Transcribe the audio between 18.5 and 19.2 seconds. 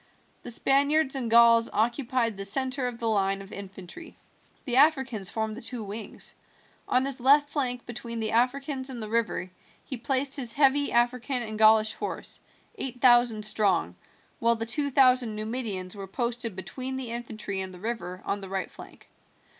flank.